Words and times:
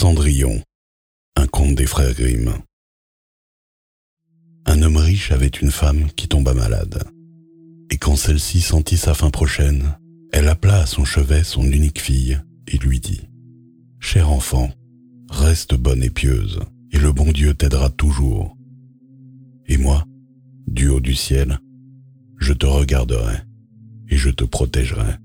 Cendrillon, 0.00 0.62
un 1.36 1.46
conte 1.46 1.74
des 1.74 1.84
frères 1.84 2.14
Grimm. 2.14 2.54
Un 4.64 4.80
homme 4.80 4.96
riche 4.96 5.30
avait 5.30 5.46
une 5.48 5.70
femme 5.70 6.10
qui 6.16 6.26
tomba 6.26 6.54
malade. 6.54 7.04
Et 7.90 7.98
quand 7.98 8.16
celle-ci 8.16 8.62
sentit 8.62 8.96
sa 8.96 9.12
fin 9.12 9.28
prochaine, 9.28 9.98
elle 10.32 10.48
appela 10.48 10.78
à 10.78 10.86
son 10.86 11.04
chevet 11.04 11.44
son 11.44 11.64
unique 11.64 12.00
fille 12.00 12.40
et 12.66 12.78
lui 12.78 12.98
dit 12.98 13.28
Cher 13.98 14.30
enfant, 14.30 14.70
reste 15.28 15.74
bonne 15.74 16.02
et 16.02 16.08
pieuse, 16.08 16.60
et 16.92 16.98
le 16.98 17.12
bon 17.12 17.30
Dieu 17.30 17.52
t'aidera 17.52 17.90
toujours. 17.90 18.56
Et 19.66 19.76
moi, 19.76 20.06
du 20.66 20.88
haut 20.88 21.00
du 21.00 21.14
ciel, 21.14 21.58
je 22.38 22.54
te 22.54 22.64
regarderai 22.64 23.36
et 24.08 24.16
je 24.16 24.30
te 24.30 24.44
protégerai. 24.44 25.16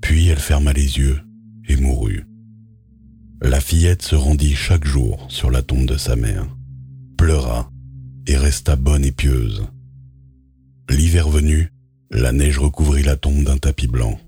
Puis 0.00 0.26
elle 0.26 0.40
ferma 0.40 0.72
les 0.72 0.98
yeux 0.98 1.20
et 1.68 1.76
mourut. 1.76 2.26
La 3.44 3.60
fillette 3.60 4.00
se 4.00 4.14
rendit 4.14 4.54
chaque 4.54 4.86
jour 4.86 5.26
sur 5.28 5.50
la 5.50 5.60
tombe 5.60 5.84
de 5.84 5.98
sa 5.98 6.16
mère, 6.16 6.46
pleura 7.18 7.70
et 8.26 8.38
resta 8.38 8.74
bonne 8.74 9.04
et 9.04 9.12
pieuse. 9.12 9.66
L'hiver 10.88 11.28
venu, 11.28 11.70
la 12.10 12.32
neige 12.32 12.58
recouvrit 12.58 13.02
la 13.02 13.16
tombe 13.16 13.44
d'un 13.44 13.58
tapis 13.58 13.86
blanc. 13.86 14.18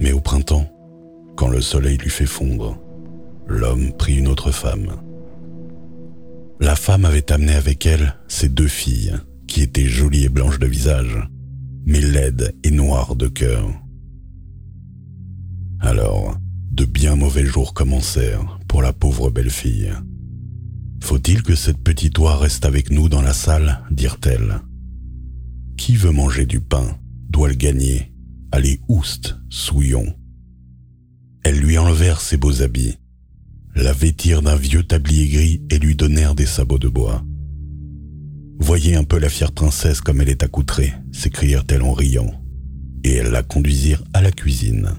Mais 0.00 0.10
au 0.10 0.20
printemps, 0.20 0.68
quand 1.36 1.46
le 1.48 1.60
soleil 1.60 1.96
lui 1.96 2.10
fait 2.10 2.26
fondre, 2.26 2.76
l'homme 3.46 3.92
prit 3.92 4.16
une 4.16 4.26
autre 4.26 4.50
femme. 4.50 4.96
La 6.58 6.74
femme 6.74 7.04
avait 7.04 7.30
amené 7.30 7.54
avec 7.54 7.86
elle 7.86 8.16
ses 8.26 8.48
deux 8.48 8.66
filles, 8.66 9.14
qui 9.46 9.62
étaient 9.62 9.86
jolies 9.86 10.24
et 10.24 10.28
blanches 10.28 10.58
de 10.58 10.66
visage, 10.66 11.16
mais 11.86 12.00
laides 12.00 12.56
et 12.64 12.72
noires 12.72 13.14
de 13.14 13.28
cœur. 13.28 13.68
Alors, 15.78 16.36
de 16.74 16.84
bien 16.84 17.14
mauvais 17.14 17.44
jours 17.44 17.72
commencèrent 17.72 18.58
pour 18.66 18.82
la 18.82 18.92
pauvre 18.92 19.30
belle-fille. 19.30 19.92
Faut-il 21.02 21.42
que 21.42 21.54
cette 21.54 21.78
petite 21.78 22.18
oie 22.18 22.36
reste 22.36 22.64
avec 22.64 22.90
nous 22.90 23.08
dans 23.08 23.22
la 23.22 23.32
salle? 23.32 23.84
dirent-elles. 23.92 24.58
Qui 25.76 25.94
veut 25.94 26.10
manger 26.10 26.46
du 26.46 26.60
pain? 26.60 26.98
doit 27.30 27.48
le 27.48 27.54
gagner. 27.54 28.12
Allez, 28.50 28.80
ouste, 28.88 29.36
souillons. 29.50 30.14
Elles 31.44 31.60
lui 31.60 31.78
enlevèrent 31.78 32.20
ses 32.20 32.36
beaux 32.36 32.62
habits, 32.62 32.96
la 33.76 33.92
vêtirent 33.92 34.42
d'un 34.42 34.56
vieux 34.56 34.82
tablier 34.82 35.28
gris 35.28 35.62
et 35.70 35.78
lui 35.78 35.94
donnèrent 35.94 36.34
des 36.34 36.46
sabots 36.46 36.78
de 36.78 36.88
bois. 36.88 37.24
Voyez 38.58 38.96
un 38.96 39.04
peu 39.04 39.18
la 39.18 39.28
fière 39.28 39.52
princesse 39.52 40.00
comme 40.00 40.20
elle 40.20 40.28
est 40.28 40.42
accoutrée, 40.42 40.92
s'écrièrent-elles 41.12 41.82
en 41.82 41.92
riant, 41.92 42.32
et 43.04 43.14
elles 43.14 43.30
la 43.30 43.42
conduisirent 43.42 44.02
à 44.12 44.22
la 44.22 44.32
cuisine. 44.32 44.90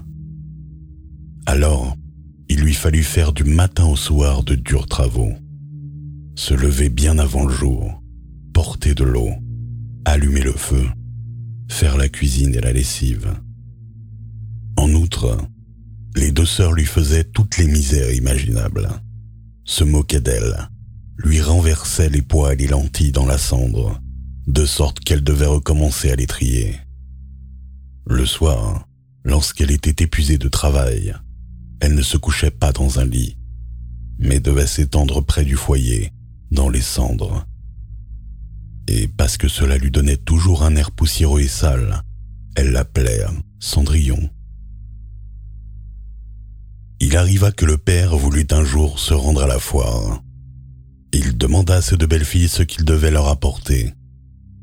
Alors, 1.46 1.96
il 2.48 2.60
lui 2.60 2.74
fallut 2.74 3.04
faire 3.04 3.32
du 3.32 3.44
matin 3.44 3.86
au 3.86 3.96
soir 3.96 4.42
de 4.42 4.56
durs 4.56 4.86
travaux. 4.86 5.32
Se 6.34 6.54
lever 6.54 6.88
bien 6.88 7.18
avant 7.18 7.46
le 7.46 7.54
jour, 7.54 8.02
porter 8.52 8.94
de 8.94 9.04
l'eau, 9.04 9.30
allumer 10.04 10.42
le 10.42 10.52
feu, 10.52 10.84
faire 11.70 11.96
la 11.96 12.08
cuisine 12.08 12.54
et 12.54 12.60
la 12.60 12.72
lessive. 12.72 13.32
En 14.76 14.92
outre, 14.92 15.38
les 16.16 16.32
deux 16.32 16.46
sœurs 16.46 16.72
lui 16.72 16.84
faisaient 16.84 17.24
toutes 17.24 17.58
les 17.58 17.66
misères 17.66 18.12
imaginables, 18.12 18.88
se 19.64 19.84
moquaient 19.84 20.20
d'elle, 20.20 20.68
lui 21.16 21.40
renversaient 21.40 22.10
les 22.10 22.22
pois 22.22 22.54
et 22.54 22.56
les 22.56 22.66
lentilles 22.66 23.12
dans 23.12 23.26
la 23.26 23.38
cendre, 23.38 24.00
de 24.46 24.66
sorte 24.66 25.00
qu'elle 25.00 25.24
devait 25.24 25.46
recommencer 25.46 26.10
à 26.10 26.16
les 26.16 26.26
trier. 26.26 26.76
Le 28.06 28.26
soir, 28.26 28.88
lorsqu'elle 29.24 29.70
était 29.70 30.04
épuisée 30.04 30.38
de 30.38 30.48
travail, 30.48 31.14
elle 31.80 31.94
ne 31.94 32.02
se 32.02 32.16
couchait 32.16 32.50
pas 32.50 32.72
dans 32.72 32.98
un 32.98 33.04
lit, 33.04 33.36
mais 34.18 34.40
devait 34.40 34.66
s'étendre 34.66 35.20
près 35.20 35.44
du 35.44 35.56
foyer, 35.56 36.12
dans 36.50 36.68
les 36.68 36.80
cendres. 36.80 37.46
Et 38.88 39.08
parce 39.08 39.36
que 39.36 39.48
cela 39.48 39.78
lui 39.78 39.90
donnait 39.90 40.16
toujours 40.16 40.62
un 40.62 40.76
air 40.76 40.90
poussiéreux 40.90 41.40
et 41.40 41.48
sale, 41.48 42.02
elle 42.54 42.70
l'appelait 42.70 43.24
Cendrillon. 43.58 44.30
Il 47.00 47.16
arriva 47.16 47.52
que 47.52 47.66
le 47.66 47.76
père 47.76 48.16
voulut 48.16 48.46
un 48.50 48.64
jour 48.64 48.98
se 48.98 49.12
rendre 49.12 49.42
à 49.42 49.46
la 49.46 49.58
foire. 49.58 50.22
Il 51.12 51.36
demanda 51.36 51.76
à 51.76 51.82
ses 51.82 51.96
deux 51.96 52.06
belles 52.06 52.24
filles 52.24 52.48
ce 52.48 52.62
qu'il 52.62 52.84
devait 52.84 53.10
leur 53.10 53.28
apporter. 53.28 53.92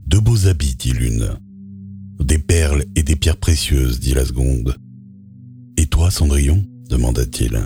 De 0.07 0.17
beaux 0.17 0.47
habits, 0.47 0.75
dit 0.75 0.93
l'une. 0.93 1.37
Des 2.19 2.39
perles 2.39 2.85
et 2.95 3.03
des 3.03 3.15
pierres 3.15 3.37
précieuses, 3.37 3.99
dit 3.99 4.13
la 4.13 4.25
seconde. 4.25 4.75
Et 5.77 5.85
toi, 5.85 6.09
Cendrillon? 6.09 6.65
Demanda-t-il. 6.89 7.59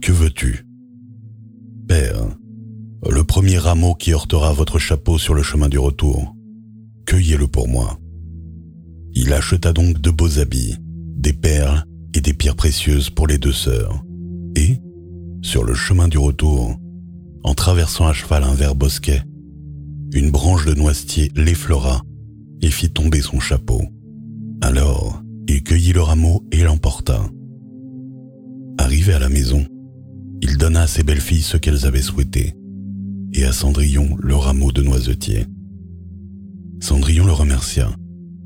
Que 0.00 0.12
veux-tu? 0.12 0.66
Père, 1.88 2.28
le 3.08 3.24
premier 3.24 3.58
rameau 3.58 3.94
qui 3.94 4.12
heurtera 4.12 4.52
votre 4.52 4.78
chapeau 4.78 5.18
sur 5.18 5.34
le 5.34 5.42
chemin 5.42 5.68
du 5.68 5.78
retour, 5.78 6.34
cueillez-le 7.06 7.46
pour 7.46 7.68
moi. 7.68 7.98
Il 9.12 9.32
acheta 9.32 9.72
donc 9.72 10.00
de 10.00 10.10
beaux 10.10 10.38
habits, 10.38 10.76
des 11.16 11.32
perles 11.32 11.84
et 12.14 12.20
des 12.20 12.34
pierres 12.34 12.56
précieuses 12.56 13.10
pour 13.10 13.26
les 13.26 13.38
deux 13.38 13.52
sœurs. 13.52 14.04
Et, 14.56 14.78
sur 15.42 15.64
le 15.64 15.74
chemin 15.74 16.08
du 16.08 16.18
retour, 16.18 16.76
en 17.42 17.54
traversant 17.54 18.06
à 18.06 18.12
cheval 18.12 18.44
un 18.44 18.54
vert 18.54 18.74
bosquet, 18.74 19.22
une 20.12 20.30
branche 20.30 20.66
de 20.66 20.74
noisetier 20.74 21.32
l'effleura 21.34 22.02
et 22.62 22.70
fit 22.70 22.90
tomber 22.90 23.20
son 23.20 23.40
chapeau. 23.40 23.82
Alors, 24.60 25.22
il 25.48 25.62
cueillit 25.62 25.92
le 25.92 26.02
rameau 26.02 26.44
et 26.52 26.62
l'emporta. 26.62 27.24
Arrivé 28.80 29.12
à 29.12 29.18
la 29.18 29.28
maison, 29.28 29.66
il 30.40 30.56
donna 30.56 30.80
à 30.80 30.86
ses 30.86 31.02
belles 31.02 31.20
filles 31.20 31.42
ce 31.42 31.58
qu'elles 31.58 31.84
avaient 31.84 32.00
souhaité, 32.00 32.54
et 33.34 33.44
à 33.44 33.52
Cendrillon 33.52 34.16
le 34.18 34.34
rameau 34.34 34.72
de 34.72 34.82
noisetier. 34.82 35.44
Cendrillon 36.80 37.26
le 37.26 37.32
remercia, 37.32 37.90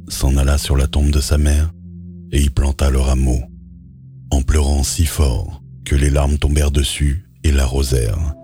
s'en 0.09 0.37
alla 0.37 0.59
sur 0.59 0.77
la 0.77 0.89
tombe 0.89 1.11
de 1.11 1.21
sa 1.21 1.39
mère, 1.39 1.73
et 2.33 2.43
y 2.43 2.51
planta 2.51 2.91
le 2.91 2.99
rameau, 2.99 3.43
en 4.33 4.43
pleurant 4.43 4.83
si 4.83 5.07
fort 5.07 5.63
que 5.85 5.95
les 5.95 6.11
larmes 6.11 6.39
tombèrent 6.39 6.73
dessus 6.73 7.31
et 7.45 7.53
l'arrosèrent. 7.53 8.35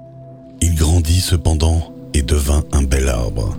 Il 0.62 0.76
grandit 0.76 1.20
cependant 1.20 1.92
et 2.14 2.22
devint 2.22 2.62
un 2.70 2.84
bel 2.84 3.08
arbre. 3.08 3.58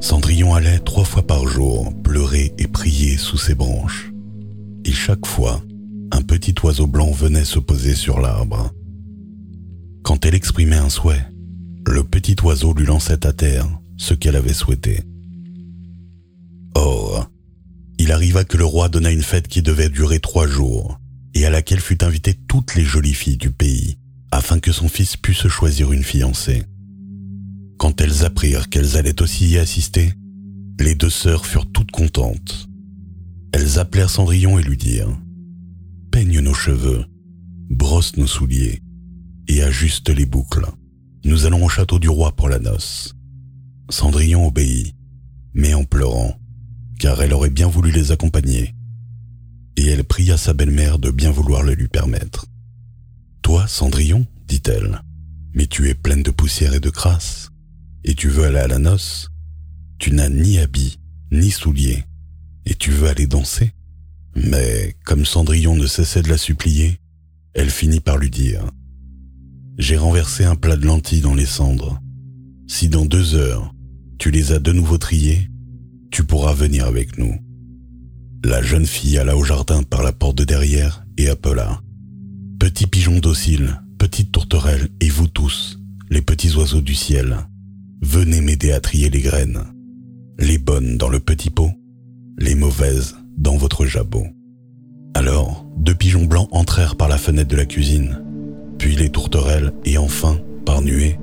Cendrillon 0.00 0.52
allait 0.52 0.80
trois 0.80 1.04
fois 1.04 1.26
par 1.26 1.48
jour 1.48 1.90
pleurer 2.02 2.52
et 2.58 2.66
prier 2.66 3.16
sous 3.16 3.38
ses 3.38 3.54
branches. 3.54 4.12
Et 4.84 4.92
chaque 4.92 5.24
fois, 5.24 5.62
un 6.12 6.22
petit 6.22 6.54
oiseau 6.62 6.86
blanc 6.86 7.10
venait 7.10 7.44
se 7.44 7.58
poser 7.58 7.94
sur 7.94 8.20
l'arbre. 8.20 8.72
Quand 10.02 10.24
elle 10.24 10.34
exprimait 10.34 10.76
un 10.76 10.88
souhait, 10.88 11.26
le 11.86 12.04
petit 12.04 12.36
oiseau 12.42 12.72
lui 12.74 12.86
lançait 12.86 13.26
à 13.26 13.32
terre 13.32 13.66
ce 13.96 14.14
qu'elle 14.14 14.36
avait 14.36 14.52
souhaité. 14.52 15.02
Or, 16.74 17.30
il 17.98 18.12
arriva 18.12 18.44
que 18.44 18.56
le 18.56 18.64
roi 18.64 18.88
donna 18.88 19.10
une 19.10 19.22
fête 19.22 19.48
qui 19.48 19.62
devait 19.62 19.88
durer 19.88 20.20
trois 20.20 20.46
jours, 20.46 21.00
et 21.34 21.44
à 21.44 21.50
laquelle 21.50 21.80
fut 21.80 22.04
invitée 22.04 22.34
toutes 22.34 22.74
les 22.74 22.84
jolies 22.84 23.14
filles 23.14 23.36
du 23.36 23.50
pays, 23.50 23.98
afin 24.30 24.58
que 24.58 24.72
son 24.72 24.88
fils 24.88 25.16
pût 25.16 25.34
se 25.34 25.48
choisir 25.48 25.92
une 25.92 26.04
fiancée. 26.04 26.64
Quand 27.78 28.00
elles 28.00 28.24
apprirent 28.24 28.68
qu'elles 28.68 28.96
allaient 28.96 29.22
aussi 29.22 29.48
y 29.48 29.58
assister, 29.58 30.12
les 30.78 30.94
deux 30.94 31.10
sœurs 31.10 31.46
furent 31.46 31.70
toutes 31.70 31.90
contentes. 31.90 32.68
Elles 33.52 33.78
appelèrent 33.78 34.10
Cendrillon 34.10 34.58
et 34.58 34.62
lui 34.62 34.76
dirent 34.76 35.16
peigne 36.16 36.40
nos 36.40 36.54
cheveux, 36.54 37.04
brosse 37.68 38.16
nos 38.16 38.26
souliers 38.26 38.80
et 39.48 39.62
ajuste 39.62 40.08
les 40.08 40.24
boucles. 40.24 40.64
Nous 41.26 41.44
allons 41.44 41.62
au 41.62 41.68
château 41.68 41.98
du 41.98 42.08
roi 42.08 42.34
pour 42.34 42.48
la 42.48 42.58
noce. 42.58 43.14
Cendrillon 43.90 44.46
obéit, 44.46 44.96
mais 45.52 45.74
en 45.74 45.84
pleurant, 45.84 46.40
car 46.98 47.20
elle 47.20 47.34
aurait 47.34 47.50
bien 47.50 47.68
voulu 47.68 47.90
les 47.90 48.12
accompagner. 48.12 48.74
Et 49.76 49.88
elle 49.88 50.04
pria 50.04 50.38
sa 50.38 50.54
belle-mère 50.54 50.98
de 50.98 51.10
bien 51.10 51.30
vouloir 51.30 51.62
le 51.62 51.74
lui 51.74 51.88
permettre. 51.88 52.46
Toi, 53.42 53.66
Cendrillon, 53.68 54.24
dit-elle, 54.48 55.02
mais 55.52 55.66
tu 55.66 55.90
es 55.90 55.94
pleine 55.94 56.22
de 56.22 56.30
poussière 56.30 56.72
et 56.72 56.80
de 56.80 56.88
crasse, 56.88 57.50
et 58.04 58.14
tu 58.14 58.30
veux 58.30 58.44
aller 58.44 58.60
à 58.60 58.68
la 58.68 58.78
noce. 58.78 59.28
Tu 59.98 60.12
n'as 60.12 60.30
ni 60.30 60.56
habit, 60.56 60.98
ni 61.30 61.50
souliers, 61.50 62.04
et 62.64 62.74
tu 62.74 62.90
veux 62.90 63.08
aller 63.08 63.26
danser. 63.26 63.74
Mais 64.36 64.94
comme 65.04 65.24
Cendrillon 65.24 65.76
ne 65.76 65.86
cessait 65.86 66.22
de 66.22 66.28
la 66.28 66.36
supplier, 66.36 66.98
elle 67.54 67.70
finit 67.70 68.00
par 68.00 68.18
lui 68.18 68.30
dire⁇ 68.30 68.64
J'ai 69.78 69.96
renversé 69.96 70.44
un 70.44 70.56
plat 70.56 70.76
de 70.76 70.84
lentilles 70.84 71.22
dans 71.22 71.34
les 71.34 71.46
cendres. 71.46 72.00
Si 72.66 72.88
dans 72.88 73.06
deux 73.06 73.34
heures, 73.34 73.72
tu 74.18 74.30
les 74.30 74.52
as 74.52 74.58
de 74.58 74.72
nouveau 74.72 74.98
triées, 74.98 75.48
tu 76.10 76.24
pourras 76.24 76.52
venir 76.52 76.84
avec 76.84 77.16
nous.⁇ 77.16 77.32
La 78.44 78.62
jeune 78.62 78.86
fille 78.86 79.16
alla 79.16 79.36
au 79.36 79.44
jardin 79.44 79.82
par 79.82 80.02
la 80.02 80.12
porte 80.12 80.36
de 80.36 80.44
derrière 80.44 81.06
et 81.16 81.30
appela⁇ 81.30 81.80
Petit 82.58 82.86
pigeon 82.86 83.18
docile, 83.20 83.80
petite 83.98 84.32
tourterelle 84.32 84.88
et 85.00 85.08
vous 85.08 85.28
tous, 85.28 85.80
les 86.10 86.22
petits 86.22 86.54
oiseaux 86.56 86.82
du 86.82 86.94
ciel, 86.94 87.38
venez 88.02 88.42
m'aider 88.42 88.72
à 88.72 88.80
trier 88.80 89.08
les 89.08 89.20
graines, 89.20 89.64
les 90.38 90.58
bonnes 90.58 90.98
dans 90.98 91.08
le 91.08 91.20
petit 91.20 91.50
pot, 91.50 91.70
les 92.38 92.54
mauvaises 92.54 93.16
dans 93.36 93.56
votre 93.56 93.86
jabot. 93.86 94.26
Alors, 95.14 95.66
deux 95.76 95.94
pigeons 95.94 96.24
blancs 96.24 96.48
entrèrent 96.52 96.96
par 96.96 97.08
la 97.08 97.18
fenêtre 97.18 97.48
de 97.48 97.56
la 97.56 97.66
cuisine. 97.66 98.22
puis 98.78 98.94
les 98.94 99.08
tourterelles, 99.08 99.72
et 99.86 99.96
enfin, 99.96 100.38
par 100.66 100.82
nuée, 100.82 101.18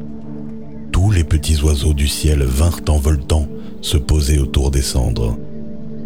tous 0.91 1.11
les 1.11 1.23
petits 1.23 1.61
oiseaux 1.61 1.93
du 1.93 2.07
ciel 2.07 2.43
vinrent 2.43 2.81
en 2.89 2.97
voltant 2.97 3.47
se 3.81 3.97
poser 3.97 4.39
autour 4.39 4.71
des 4.71 4.81
cendres. 4.81 5.37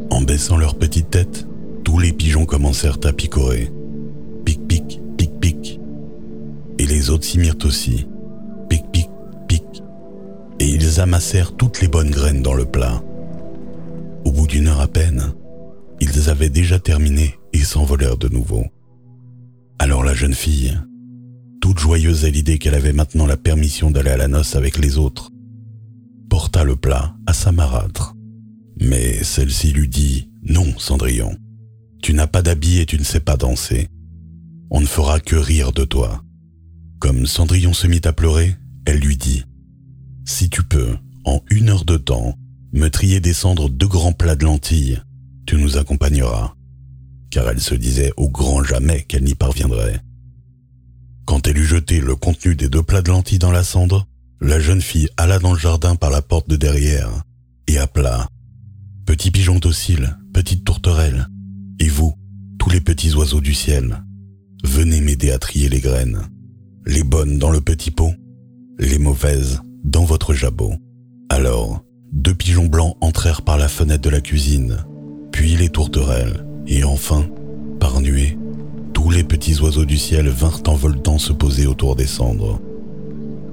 En 0.10 0.22
baissant 0.22 0.58
leurs 0.58 0.76
petites 0.76 1.10
têtes, 1.10 1.48
tous 1.84 2.00
les 2.00 2.12
pigeons 2.12 2.46
commencèrent 2.46 3.00
à 3.06 3.14
picorer. 3.14 3.72
Pic, 4.44 4.68
pic, 4.68 5.00
pic, 5.18 5.32
pic. 5.40 5.80
Et 6.80 6.86
les 6.86 7.10
autres 7.10 7.26
s'y 7.26 7.38
mirent 7.38 7.56
aussi. 7.64 8.08
Pic, 8.70 8.84
pic, 8.92 9.10
pic. 9.48 9.64
Et 10.60 10.68
ils 10.68 11.00
amassèrent 11.00 11.54
toutes 11.54 11.82
les 11.82 11.88
bonnes 11.88 12.12
graines 12.12 12.42
dans 12.42 12.54
le 12.54 12.66
plat. 12.66 13.02
Au 14.26 14.32
bout 14.32 14.48
d'une 14.48 14.68
heure 14.68 14.82
à 14.82 14.88
peine, 14.88 15.34
ils 16.00 16.30
avaient 16.30 16.50
déjà 16.50 16.80
terminé 16.80 17.36
et 17.54 17.60
s'envolèrent 17.60 18.18
de 18.18 18.30
nouveau. 18.30 18.66
Alors 19.80 20.04
la 20.04 20.14
jeune 20.14 20.34
fille, 20.34 20.78
toute 21.62 21.80
joyeuse 21.80 22.26
à 22.26 22.30
l'idée 22.30 22.58
qu'elle 22.58 22.76
avait 22.76 22.94
maintenant 22.94 23.26
la 23.26 23.38
permission 23.38 23.92
d'aller 23.92 24.12
à 24.12 24.18
la 24.18 24.28
noce 24.28 24.56
avec 24.56 24.78
les 24.78 24.98
autres, 24.98 25.32
porta 26.30 26.64
le 26.64 26.76
plat 26.76 27.16
à 27.26 27.34
sa 27.34 27.52
marâtre. 27.52 28.16
Mais 28.80 29.24
celle-ci 29.24 29.72
lui 29.72 29.88
dit 29.88 30.30
Non, 30.44 30.78
Cendrillon, 30.78 31.36
tu 32.02 32.14
n'as 32.14 32.28
pas 32.28 32.42
d'habit 32.42 32.80
et 32.80 32.86
tu 32.86 32.98
ne 32.98 33.04
sais 33.04 33.20
pas 33.20 33.38
danser. 33.38 33.90
On 34.70 34.82
ne 34.82 34.86
fera 34.86 35.20
que 35.20 35.36
rire 35.36 35.72
de 35.72 35.84
toi. 35.84 36.24
Comme 37.00 37.26
Cendrillon 37.26 37.74
se 37.74 37.88
mit 37.88 38.02
à 38.06 38.14
pleurer, 38.14 38.56
elle 38.86 39.00
lui 39.00 39.18
dit 39.18 39.44
Si 40.26 40.50
tu 40.50 40.64
peux, 40.64 40.96
en 41.26 41.42
une 41.50 41.70
heure 41.70 41.86
de 41.86 41.98
temps, 41.98 42.36
me 42.74 42.90
trier 42.90 43.20
des 43.20 43.34
cendres 43.34 43.70
deux 43.70 43.88
grands 43.88 44.14
plats 44.14 44.36
de 44.36 44.46
lentilles, 44.46 45.02
tu 45.48 45.56
nous 45.56 45.78
accompagneras. 45.78 46.54
Car 47.32 47.50
elle 47.50 47.62
se 47.62 47.74
disait 47.74 48.12
au 48.18 48.30
grand 48.30 48.64
jamais 48.64 49.04
qu'elle 49.04 49.24
n'y 49.24 49.34
parviendrait. 49.34 50.02
Quand 51.26 51.48
elle 51.48 51.58
eut 51.58 51.66
jeté 51.66 52.00
le 52.00 52.16
contenu 52.16 52.56
des 52.56 52.70
deux 52.70 52.84
plats 52.84 53.02
de 53.02 53.10
lentilles 53.10 53.40
dans 53.40 53.52
la 53.52 53.64
cendre, 53.64 54.08
la 54.40 54.60
jeune 54.60 54.82
fille 54.82 55.10
alla 55.18 55.40
dans 55.40 55.54
le 55.54 55.60
jardin 55.60 55.96
par 55.96 56.12
la 56.12 56.22
porte 56.22 56.48
de 56.48 56.56
derrière 56.56 57.24
et 57.68 57.80
appela 57.80 58.28
Petit 59.06 59.32
pigeon 59.32 59.58
docile, 59.58 60.18
petite 60.34 60.64
tourterelle, 60.64 61.28
et 61.80 61.88
vous, 61.88 62.14
tous 62.60 62.70
les 62.70 62.82
petits 62.82 63.14
oiseaux 63.14 63.42
du 63.42 63.54
ciel, 63.54 64.04
venez 64.64 65.02
m'aider 65.02 65.32
à 65.32 65.40
trier 65.40 65.70
les 65.70 65.80
graines, 65.80 66.22
les 66.86 67.04
bonnes 67.04 67.40
dans 67.40 67.52
le 67.52 67.62
petit 67.62 67.92
pot, 67.92 68.14
les 68.80 68.98
mauvaises 68.98 69.62
dans 69.84 70.04
votre 70.04 70.34
jabot. 70.34 70.76
Alors, 71.30 71.84
deux 72.12 72.36
pigeons 72.36 72.68
blancs 72.68 72.98
entrèrent 73.02 73.42
par 73.42 73.58
la 73.58 73.70
fenêtre 73.70 74.04
de 74.04 74.10
la 74.10 74.22
cuisine, 74.22 74.78
puis 75.38 75.56
les 75.56 75.70
tourterelles, 75.70 76.44
et 76.66 76.84
enfin, 76.84 77.28
par 77.80 78.02
nuée, 78.02 78.36
tous 78.92 79.12
les 79.12 79.24
petits 79.24 79.62
oiseaux 79.62 79.86
du 79.86 80.00
ciel 80.00 80.30
vinrent 80.30 80.64
en 80.66 80.74
voltant 80.74 81.20
se 81.20 81.32
poser 81.32 81.68
autour 81.68 81.96
des 81.96 82.08
cendres. 82.08 82.60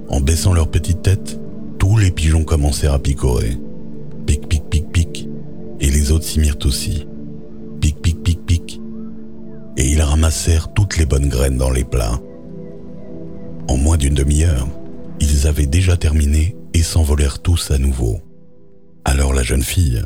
En 0.09 0.19
baissant 0.19 0.55
leurs 0.55 0.71
petites 0.71 1.03
têtes, 1.03 1.39
tous 1.77 1.95
les 1.97 2.09
pigeons 2.09 2.43
commencèrent 2.43 2.95
à 2.95 2.97
picorer. 2.97 3.59
Pic, 4.25 4.49
pic, 4.49 4.63
pic, 4.67 4.91
pic. 4.91 5.29
Et 5.79 5.91
les 5.91 6.11
autres 6.11 6.25
s'y 6.25 6.39
mirent 6.39 6.57
aussi. 6.65 7.05
Pic, 7.81 8.01
pic, 8.01 8.23
pic, 8.23 8.43
pic. 8.43 8.81
Et 9.77 9.87
ils 9.87 10.01
ramassèrent 10.01 10.73
toutes 10.73 10.97
les 10.97 11.05
bonnes 11.05 11.29
graines 11.29 11.59
dans 11.59 11.69
les 11.69 11.83
plats. 11.83 12.19
En 13.67 13.77
moins 13.77 13.97
d'une 13.97 14.15
demi-heure, 14.15 14.67
ils 15.19 15.45
avaient 15.45 15.67
déjà 15.67 15.97
terminé 15.97 16.55
et 16.73 16.81
s'envolèrent 16.81 17.43
tous 17.43 17.69
à 17.69 17.77
nouveau. 17.77 18.21
Alors 19.03 19.35
la 19.35 19.43
jeune 19.43 19.61
fille, 19.61 20.01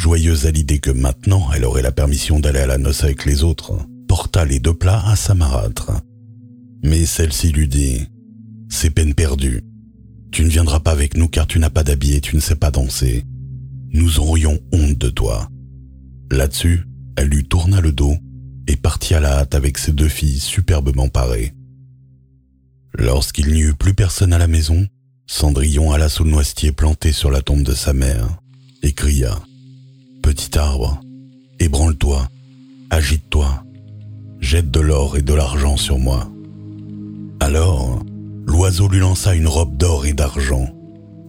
joyeuse 0.00 0.46
à 0.46 0.50
l'idée 0.50 0.78
que 0.78 0.90
maintenant 0.90 1.48
elle 1.54 1.64
aurait 1.64 1.82
la 1.82 1.92
permission 1.92 2.40
d'aller 2.40 2.60
à 2.60 2.66
la 2.66 2.78
noce 2.78 3.04
avec 3.04 3.24
les 3.24 3.42
autres, 3.42 3.78
porta 4.08 4.44
les 4.44 4.60
deux 4.60 4.74
plats 4.74 5.02
à 5.06 5.16
sa 5.16 5.34
marâtre. 5.34 5.92
Mais 6.82 7.06
celle-ci 7.06 7.52
lui 7.52 7.68
dit 7.68 8.06
c'est 8.68 8.90
peine 8.90 9.14
perdue. 9.14 9.62
Tu 10.32 10.44
ne 10.44 10.48
viendras 10.48 10.80
pas 10.80 10.92
avec 10.92 11.16
nous 11.16 11.28
car 11.28 11.46
tu 11.46 11.58
n'as 11.58 11.70
pas 11.70 11.84
d'habit 11.84 12.14
et 12.14 12.20
tu 12.20 12.36
ne 12.36 12.40
sais 12.40 12.56
pas 12.56 12.70
danser. 12.70 13.24
Nous 13.92 14.18
aurions 14.18 14.58
honte 14.72 14.98
de 14.98 15.08
toi. 15.08 15.48
Là-dessus, 16.30 16.86
elle 17.16 17.28
lui 17.28 17.44
tourna 17.44 17.80
le 17.80 17.92
dos 17.92 18.16
et 18.66 18.76
partit 18.76 19.14
à 19.14 19.20
la 19.20 19.38
hâte 19.38 19.54
avec 19.54 19.78
ses 19.78 19.92
deux 19.92 20.08
filles 20.08 20.40
superbement 20.40 21.08
parées. 21.08 21.54
Lorsqu'il 22.98 23.52
n'y 23.52 23.60
eut 23.60 23.74
plus 23.74 23.94
personne 23.94 24.32
à 24.32 24.38
la 24.38 24.48
maison, 24.48 24.86
Cendrillon 25.26 25.92
alla 25.92 26.08
sous 26.08 26.24
le 26.24 26.30
noisetier 26.30 26.72
planté 26.72 27.12
sur 27.12 27.30
la 27.30 27.42
tombe 27.42 27.62
de 27.62 27.74
sa 27.74 27.92
mère 27.92 28.40
et 28.82 28.92
cria 28.92 29.40
Petit 30.26 30.58
arbre, 30.58 31.00
ébranle-toi, 31.60 32.26
agite-toi, 32.90 33.62
jette 34.40 34.72
de 34.72 34.80
l'or 34.80 35.16
et 35.16 35.22
de 35.22 35.32
l'argent 35.32 35.76
sur 35.76 36.00
moi. 36.00 36.28
Alors, 37.38 38.00
l'oiseau 38.44 38.88
lui 38.88 38.98
lança 38.98 39.36
une 39.36 39.46
robe 39.46 39.76
d'or 39.76 40.04
et 40.04 40.14
d'argent, 40.14 40.68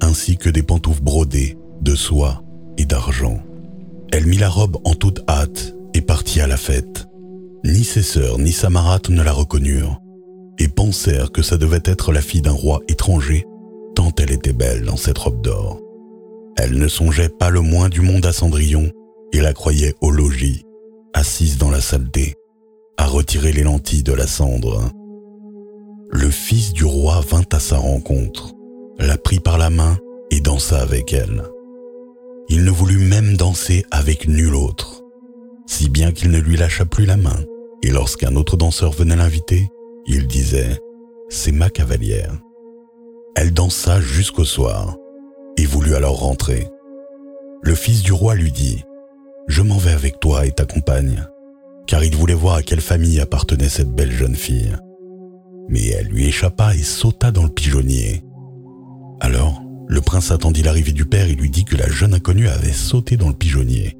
ainsi 0.01 0.35
que 0.35 0.49
des 0.49 0.63
pantoufles 0.63 1.03
brodées 1.03 1.59
de 1.79 1.93
soie 1.93 2.41
et 2.79 2.85
d'argent. 2.85 3.39
Elle 4.11 4.25
mit 4.25 4.39
la 4.39 4.49
robe 4.49 4.77
en 4.83 4.95
toute 4.95 5.21
hâte 5.29 5.75
et 5.93 6.01
partit 6.01 6.41
à 6.41 6.47
la 6.47 6.57
fête. 6.57 7.07
Ni 7.63 7.83
ses 7.83 8.01
sœurs 8.01 8.39
ni 8.39 8.51
sa 8.51 8.71
marâtre 8.71 9.11
ne 9.11 9.21
la 9.21 9.31
reconnurent, 9.31 10.01
et 10.57 10.69
pensèrent 10.69 11.31
que 11.31 11.43
ça 11.43 11.57
devait 11.57 11.83
être 11.85 12.11
la 12.11 12.21
fille 12.21 12.41
d'un 12.41 12.49
roi 12.49 12.81
étranger, 12.87 13.45
tant 13.93 14.11
elle 14.17 14.31
était 14.31 14.53
belle 14.53 14.85
dans 14.85 14.97
cette 14.97 15.19
robe 15.19 15.43
d'or. 15.43 15.86
Elle 16.57 16.77
ne 16.77 16.87
songeait 16.87 17.29
pas 17.29 17.49
le 17.49 17.61
moins 17.61 17.87
du 17.87 18.01
monde 18.01 18.25
à 18.25 18.33
Cendrillon, 18.33 18.91
et 19.31 19.41
la 19.41 19.53
croyait 19.53 19.93
au 20.01 20.09
logis, 20.09 20.63
assise 21.13 21.57
dans 21.57 21.69
la 21.69 21.81
saleté, 21.81 22.35
à 22.97 23.05
retirer 23.05 23.51
les 23.51 23.63
lentilles 23.63 24.03
de 24.03 24.13
la 24.13 24.25
cendre. 24.25 24.89
Le 26.09 26.29
fils 26.29 26.73
du 26.73 26.83
roi 26.83 27.21
vint 27.21 27.45
à 27.51 27.59
sa 27.59 27.77
rencontre, 27.77 28.53
la 28.97 29.17
prit 29.17 29.39
par 29.39 29.57
la 29.57 29.69
main 29.69 29.97
et 30.31 30.39
dansa 30.39 30.79
avec 30.81 31.13
elle. 31.13 31.43
Il 32.49 32.63
ne 32.63 32.71
voulut 32.71 32.97
même 32.97 33.37
danser 33.37 33.85
avec 33.91 34.27
nul 34.27 34.55
autre, 34.55 35.03
si 35.67 35.89
bien 35.89 36.11
qu'il 36.11 36.31
ne 36.31 36.39
lui 36.39 36.57
lâcha 36.57 36.85
plus 36.85 37.05
la 37.05 37.17
main, 37.17 37.37
et 37.83 37.91
lorsqu'un 37.91 38.35
autre 38.35 38.57
danseur 38.57 38.91
venait 38.91 39.15
l'inviter, 39.15 39.67
il 40.07 40.25
disait⁇ 40.25 40.69
C'est 41.29 41.51
ma 41.51 41.69
cavalière⁇ 41.69 42.33
Elle 43.35 43.53
dansa 43.53 44.01
jusqu'au 44.01 44.45
soir, 44.45 44.95
et 45.57 45.65
voulut 45.65 45.95
alors 45.95 46.19
rentrer. 46.19 46.67
Le 47.61 47.75
fils 47.75 48.03
du 48.03 48.13
roi 48.13 48.35
lui 48.35 48.51
dit⁇ 48.51 48.77
Je 49.47 49.61
m'en 49.61 49.77
vais 49.77 49.91
avec 49.91 50.19
toi 50.19 50.45
et 50.45 50.51
t'accompagne, 50.51 51.27
car 51.87 52.03
il 52.03 52.15
voulait 52.15 52.33
voir 52.33 52.55
à 52.55 52.63
quelle 52.63 52.81
famille 52.81 53.19
appartenait 53.19 53.69
cette 53.69 53.91
belle 53.91 54.11
jeune 54.11 54.35
fille 54.35 54.75
mais 55.69 55.87
elle 55.87 56.07
lui 56.07 56.25
échappa 56.25 56.75
et 56.75 56.83
sauta 56.83 57.31
dans 57.31 57.43
le 57.43 57.49
pigeonnier. 57.49 58.23
Alors, 59.19 59.61
le 59.87 60.01
prince 60.01 60.31
attendit 60.31 60.63
l'arrivée 60.63 60.91
du 60.91 61.05
père 61.05 61.27
et 61.27 61.35
lui 61.35 61.49
dit 61.49 61.65
que 61.65 61.75
la 61.75 61.89
jeune 61.89 62.13
inconnue 62.13 62.47
avait 62.47 62.73
sauté 62.73 63.17
dans 63.17 63.29
le 63.29 63.33
pigeonnier. 63.33 63.97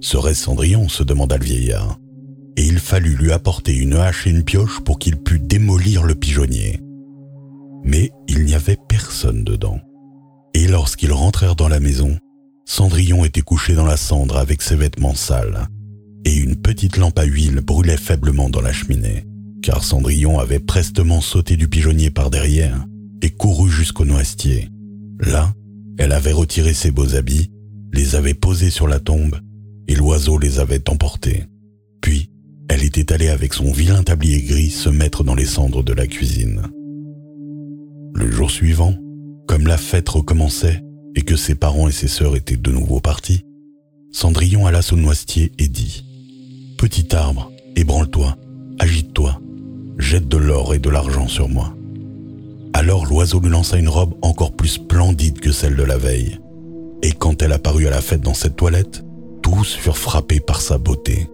Serait-ce 0.00 0.44
Cendrillon 0.44 0.88
se 0.88 1.02
demanda 1.02 1.36
le 1.36 1.44
vieillard. 1.44 1.98
Et 2.56 2.64
il 2.64 2.78
fallut 2.78 3.16
lui 3.16 3.32
apporter 3.32 3.74
une 3.74 3.94
hache 3.94 4.26
et 4.26 4.30
une 4.30 4.44
pioche 4.44 4.80
pour 4.80 4.98
qu'il 4.98 5.16
pût 5.16 5.38
démolir 5.38 6.02
le 6.04 6.14
pigeonnier. 6.14 6.80
Mais 7.84 8.10
il 8.28 8.44
n'y 8.44 8.54
avait 8.54 8.78
personne 8.88 9.44
dedans. 9.44 9.78
Et 10.54 10.66
lorsqu'ils 10.66 11.12
rentrèrent 11.12 11.56
dans 11.56 11.68
la 11.68 11.80
maison, 11.80 12.18
Cendrillon 12.64 13.24
était 13.24 13.40
couché 13.40 13.74
dans 13.74 13.86
la 13.86 13.96
cendre 13.96 14.36
avec 14.36 14.62
ses 14.62 14.76
vêtements 14.76 15.14
sales, 15.14 15.68
et 16.24 16.36
une 16.36 16.56
petite 16.56 16.96
lampe 16.96 17.18
à 17.18 17.24
huile 17.24 17.60
brûlait 17.60 17.96
faiblement 17.96 18.50
dans 18.50 18.60
la 18.60 18.72
cheminée 18.72 19.24
car 19.60 19.84
Cendrillon 19.84 20.38
avait 20.38 20.58
prestement 20.58 21.20
sauté 21.20 21.56
du 21.56 21.68
pigeonnier 21.68 22.10
par 22.10 22.30
derrière 22.30 22.86
et 23.22 23.30
couru 23.30 23.70
jusqu'au 23.70 24.04
noisetier. 24.04 24.70
Là, 25.20 25.52
elle 25.98 26.12
avait 26.12 26.32
retiré 26.32 26.72
ses 26.72 26.90
beaux 26.90 27.14
habits, 27.14 27.50
les 27.92 28.14
avait 28.14 28.34
posés 28.34 28.70
sur 28.70 28.88
la 28.88 29.00
tombe, 29.00 29.38
et 29.88 29.94
l'oiseau 29.94 30.38
les 30.38 30.58
avait 30.58 30.88
emportés. 30.88 31.44
Puis, 32.00 32.30
elle 32.68 32.84
était 32.84 33.12
allée 33.12 33.28
avec 33.28 33.52
son 33.52 33.72
vilain 33.72 34.02
tablier 34.02 34.42
gris 34.42 34.70
se 34.70 34.88
mettre 34.88 35.24
dans 35.24 35.34
les 35.34 35.44
cendres 35.44 35.82
de 35.82 35.92
la 35.92 36.06
cuisine. 36.06 36.62
Le 38.14 38.30
jour 38.30 38.50
suivant, 38.50 38.94
comme 39.46 39.66
la 39.66 39.76
fête 39.76 40.08
recommençait 40.08 40.82
et 41.14 41.22
que 41.22 41.36
ses 41.36 41.54
parents 41.54 41.88
et 41.88 41.92
ses 41.92 42.08
sœurs 42.08 42.36
étaient 42.36 42.56
de 42.56 42.70
nouveau 42.70 43.00
partis, 43.00 43.44
Cendrillon 44.12 44.66
alla 44.66 44.82
sous 44.82 44.96
le 44.96 45.02
noisetier 45.02 45.52
et 45.58 45.68
dit⁇ 45.68 46.04
Petit 46.76 47.14
arbre, 47.14 47.52
ébranle-toi, 47.76 48.36
agite-toi, 48.78 49.40
jette 49.98 50.28
de 50.28 50.36
l'or 50.36 50.74
et 50.74 50.78
de 50.78 50.90
l'argent 50.90 51.28
sur 51.28 51.48
moi. 51.48 51.74
Alors 52.72 53.06
l'oiseau 53.06 53.40
lui 53.40 53.50
lança 53.50 53.76
une 53.76 53.88
robe 53.88 54.14
encore 54.22 54.52
plus 54.52 54.68
splendide 54.68 55.40
que 55.40 55.52
celle 55.52 55.76
de 55.76 55.82
la 55.82 55.98
veille. 55.98 56.38
Et 57.02 57.12
quand 57.12 57.42
elle 57.42 57.52
apparut 57.52 57.86
à 57.86 57.90
la 57.90 58.00
fête 58.00 58.20
dans 58.20 58.34
cette 58.34 58.56
toilette, 58.56 59.04
tous 59.42 59.74
furent 59.74 59.96
frappés 59.96 60.40
par 60.40 60.60
sa 60.60 60.78
beauté. 60.78 61.28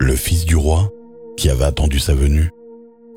Le 0.00 0.14
fils 0.14 0.44
du 0.44 0.56
roi, 0.56 0.90
qui 1.36 1.50
avait 1.50 1.64
attendu 1.64 1.98
sa 1.98 2.14
venue, 2.14 2.50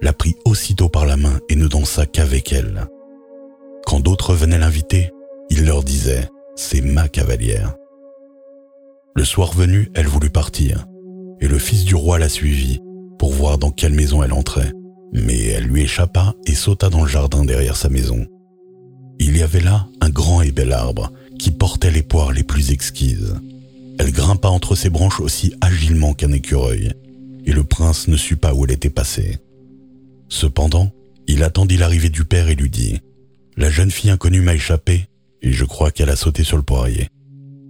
la 0.02 0.14
prit 0.14 0.36
aussitôt 0.46 0.90
par 0.90 1.06
la 1.06 1.18
main 1.18 1.40
et 1.50 1.56
ne 1.56 1.68
dansa 1.68 2.06
qu'avec 2.06 2.52
elle. 2.52 2.88
Quand 3.86 4.00
d'autres 4.00 4.34
venaient 4.34 4.58
l'inviter, 4.58 5.12
il 5.50 5.66
leur 5.66 5.84
disait⁇ 5.84 6.22
C'est 6.56 6.82
ma 6.82 7.08
cavalière⁇ 7.08 7.70
Le 9.16 9.26
soir 9.26 9.54
venu, 9.54 9.90
elle 9.94 10.08
voulut 10.08 10.30
partir, 10.30 10.86
et 11.40 11.48
le 11.48 11.60
fils 11.60 11.86
du 11.86 11.96
roi 11.96 12.20
la 12.20 12.30
suivit 12.30 12.80
pour 13.20 13.32
voir 13.34 13.58
dans 13.58 13.72
quelle 13.72 13.94
maison 13.94 14.24
elle 14.24 14.34
entrait 14.34 14.72
mais 15.12 15.44
elle 15.46 15.66
lui 15.66 15.82
échappa 15.82 16.36
et 16.46 16.56
sauta 16.56 16.90
dans 16.90 17.02
le 17.02 17.10
jardin 17.10 17.44
derrière 17.44 17.76
sa 17.76 17.90
maison. 17.90 18.26
Il 19.20 19.38
y 19.38 19.44
avait 19.44 19.60
là 19.60 19.88
un 20.00 20.10
grand 20.10 20.42
et 20.42 20.52
bel 20.52 20.72
arbre 20.72 21.12
qui 21.38 21.52
portait 21.52 21.92
les 21.92 22.02
poires 22.02 22.32
les 22.32 22.44
plus 22.44 22.72
exquises. 22.72 23.36
Elle 24.00 24.12
grimpa 24.12 24.48
entre 24.48 24.76
ses 24.76 24.90
branches 24.90 25.20
aussi 25.20 25.54
agilement 25.62 26.14
qu'un 26.14 26.32
écureuil, 26.32 26.94
et 27.46 27.52
le 27.52 27.64
prince 27.64 28.08
ne 28.08 28.18
sut 28.18 28.38
pas 28.38 28.54
où 28.54 28.66
elle 28.66 28.72
était 28.72 28.90
passée. 28.90 29.40
Cependant, 30.30 30.92
il 31.28 31.44
attendit 31.44 31.78
l'arrivée 31.78 32.10
du 32.10 32.24
père 32.24 32.48
et 32.50 32.56
lui 32.56 32.70
dit⁇ 32.70 32.94
La 33.58 33.70
jeune 33.70 33.92
fille 33.92 34.10
inconnue 34.10 34.42
m'a 34.42 34.56
échappé, 34.56 35.08
et 35.42 35.52
je 35.52 35.66
crois 35.66 35.92
qu'elle 35.92 36.10
a 36.10 36.16
sauté 36.16 36.44
sur 36.44 36.58
le 36.58 36.64
poirier. 36.64 37.10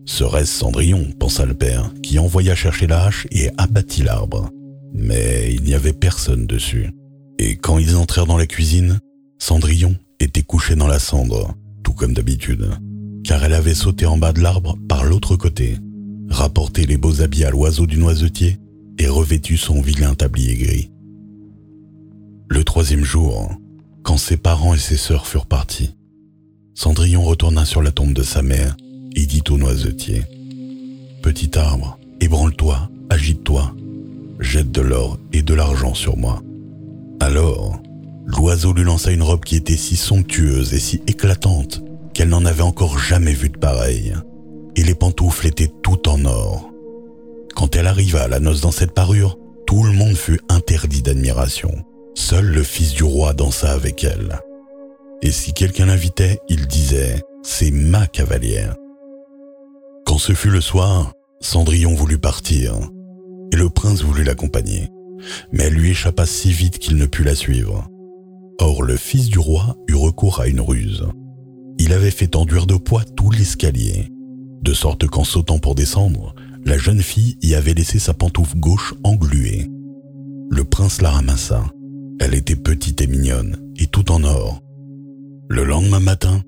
Serait-ce 0.06 0.52
Cendrillon 0.52 1.12
pensa 1.20 1.46
le 1.46 1.54
père, 1.54 1.92
qui 2.04 2.20
envoya 2.20 2.56
chercher 2.56 2.88
la 2.88 3.06
hache 3.06 3.28
et 3.32 3.50
abattit 3.58 4.04
l'arbre. 4.04 4.50
Mais 4.94 5.54
il 5.54 5.64
n'y 5.64 5.74
avait 5.74 5.94
personne 5.94 6.46
dessus. 6.46 6.92
Et 7.40 7.56
quand 7.56 7.78
ils 7.78 7.96
entrèrent 7.96 8.26
dans 8.26 8.38
la 8.38 8.46
cuisine, 8.48 9.00
Cendrillon 9.40 9.96
était 10.20 10.44
couchée 10.44 10.76
dans 10.76 10.88
la 10.88 11.00
cendre, 11.00 11.56
tout 11.84 11.94
comme 11.94 12.14
d'habitude, 12.14 12.70
car 13.24 13.44
elle 13.44 13.54
avait 13.54 13.74
sauté 13.74 14.06
en 14.06 14.18
bas 14.18 14.34
de 14.34 14.42
l'arbre 14.42 14.78
par 14.88 15.04
l'autre 15.04 15.36
côté, 15.36 15.78
rapporté 16.30 16.86
les 16.86 16.98
beaux 16.98 17.22
habits 17.22 17.44
à 17.44 17.50
l'oiseau 17.50 17.88
du 17.88 17.98
noisetier 17.98 18.60
et 19.00 19.08
revêtu 19.08 19.58
son 19.58 19.82
vilain 19.82 20.14
tablier 20.14 20.56
gris. 20.56 20.92
Le 22.50 22.64
troisième 22.64 23.04
jour, 23.04 23.50
quand 24.04 24.18
ses 24.18 24.38
parents 24.38 24.74
et 24.74 24.80
ses 24.80 24.98
sœurs 24.98 25.28
furent 25.28 25.46
partis, 25.46 25.96
Cendrillon 26.74 27.24
retourna 27.24 27.66
sur 27.66 27.82
la 27.82 27.92
tombe 27.92 28.14
de 28.14 28.24
sa 28.24 28.42
mère 28.42 28.76
et 29.16 29.26
dit 29.26 29.44
au 29.50 29.58
noisetier 29.58 30.24
Petit 31.22 31.58
arbre, 31.58 32.00
ébranle-toi, 32.20 32.90
agite-toi, 33.10 33.76
jette 34.40 34.72
de 34.72 34.82
l'or 34.82 35.20
et 35.34 35.44
de 35.44 35.54
l'argent 35.54 35.94
sur 35.94 36.18
moi. 36.18 36.42
Alors, 37.20 37.80
l'oiseau 38.26 38.74
lui 38.74 38.84
lança 38.84 39.12
une 39.12 39.22
robe 39.22 39.44
qui 39.44 39.56
était 39.56 39.78
si 39.78 39.96
somptueuse 39.96 40.74
et 40.74 40.80
si 40.80 41.02
éclatante 41.08 41.84
qu'elle 42.14 42.30
n'en 42.30 42.46
avait 42.46 42.64
encore 42.64 42.98
jamais 42.98 43.34
vu 43.34 43.50
de 43.50 43.58
pareille, 43.58 44.14
et 44.76 44.84
les 44.84 44.96
pantoufles 44.96 45.48
étaient 45.48 45.72
tout 45.84 46.10
en 46.10 46.26
or. 46.26 46.70
Quand 47.56 47.76
elle 47.76 47.88
arriva 47.88 48.24
à 48.24 48.28
la 48.28 48.40
noce 48.40 48.62
dans 48.62 48.72
cette 48.72 48.94
parure, 48.94 49.38
tout 49.68 49.84
le 49.84 49.94
monde 49.94 50.16
fut 50.16 50.42
interdit 50.50 51.02
d'admiration. 51.02 51.86
Seul 52.16 52.46
le 52.46 52.64
fils 52.64 52.94
du 52.94 53.04
roi 53.04 53.34
dansa 53.34 53.72
avec 53.72 54.04
elle. 54.04 54.40
Et 55.22 55.32
si 55.32 55.54
quelqu'un 55.54 55.86
l'invitait, 55.86 56.40
il 56.50 56.68
disait 56.68 57.22
C'est 57.44 57.72
ma 57.72 58.08
cavalière. 58.08 58.76
Quand 60.06 60.18
ce 60.18 60.34
fut 60.34 60.50
le 60.50 60.62
soir, 60.62 61.14
Cendrillon 61.40 61.94
voulut 61.94 62.20
partir, 62.20 62.76
et 63.52 63.56
le 63.56 63.70
prince 63.70 64.04
voulut 64.04 64.24
l'accompagner, 64.24 64.90
mais 65.52 65.64
elle 65.66 65.74
lui 65.74 65.92
échappa 65.92 66.26
si 66.26 66.52
vite 66.52 66.80
qu'il 66.80 66.98
ne 66.98 67.06
put 67.06 67.24
la 67.24 67.36
suivre. 67.36 67.88
Or 68.60 68.84
le 68.84 68.98
fils 68.98 69.30
du 69.30 69.40
roi 69.40 69.76
eut 69.88 69.96
recours 69.96 70.40
à 70.40 70.48
une 70.48 70.62
ruse. 70.62 71.06
Il 71.78 71.94
avait 71.94 72.12
fait 72.12 72.36
enduire 72.36 72.68
de 72.68 72.76
poids 72.76 73.04
tout 73.16 73.32
l'escalier, 73.32 74.08
de 74.62 74.74
sorte 74.74 75.08
qu'en 75.08 75.24
sautant 75.24 75.60
pour 75.60 75.76
descendre, 75.76 76.36
la 76.64 76.78
jeune 76.78 77.02
fille 77.02 77.38
y 77.42 77.56
avait 77.56 77.74
laissé 77.74 77.98
sa 77.98 78.14
pantoufle 78.14 78.58
gauche 78.58 78.94
engluée. 79.04 79.68
Le 80.50 80.64
prince 80.64 81.02
la 81.02 81.10
ramassa. 81.10 81.64
Elle 82.24 82.36
était 82.36 82.56
petite 82.56 83.02
et 83.02 83.08
mignonne, 83.08 83.58
et 83.80 83.88
tout 83.88 84.12
en 84.12 84.24
or. 84.24 84.62
Le 85.50 85.64
lendemain 85.64 86.00
matin, 86.00 86.44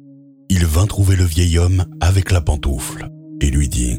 il 0.48 0.68
vint 0.68 0.86
trouver 0.86 1.16
le 1.16 1.24
vieil 1.24 1.58
homme 1.58 1.86
avec 2.00 2.32
la 2.32 2.42
pantoufle 2.42 3.10
et 3.42 3.50
lui 3.50 3.70
dit 3.70 3.98